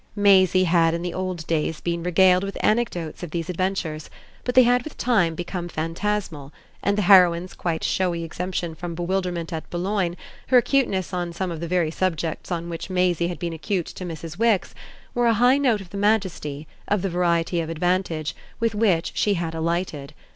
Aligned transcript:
Maisie 0.15 0.63
had 0.63 0.95
in 0.95 1.03
the 1.03 1.13
old 1.13 1.45
days 1.45 1.79
been 1.79 2.01
regaled 2.01 2.43
with 2.43 2.57
anecdotes 2.63 3.21
of 3.21 3.29
these 3.29 3.51
adventures, 3.51 4.09
but 4.43 4.55
they 4.55 4.63
had 4.63 4.83
with 4.83 4.97
time 4.97 5.35
become 5.35 5.69
phantasmal, 5.69 6.51
and 6.81 6.97
the 6.97 7.03
heroine's 7.03 7.53
quite 7.53 7.83
showy 7.83 8.23
exemption 8.23 8.73
from 8.73 8.95
bewilderment 8.95 9.53
at 9.53 9.69
Boulogne, 9.69 10.17
her 10.47 10.57
acuteness 10.57 11.13
on 11.13 11.31
some 11.31 11.51
of 11.51 11.59
the 11.59 11.67
very 11.67 11.91
subjects 11.91 12.51
on 12.51 12.67
which 12.67 12.89
Maisie 12.89 13.27
had 13.27 13.37
been 13.37 13.53
acute 13.53 13.85
to 13.85 14.03
Mrs. 14.03 14.39
Wix, 14.39 14.73
were 15.13 15.27
a 15.27 15.35
high 15.35 15.59
note 15.59 15.81
of 15.81 15.91
the 15.91 15.97
majesty, 15.97 16.67
of 16.87 17.03
the 17.03 17.09
variety 17.09 17.61
of 17.61 17.69
advantage, 17.69 18.35
with 18.59 18.73
which 18.73 19.11
she 19.13 19.35
had 19.35 19.53
alighted. 19.53 20.15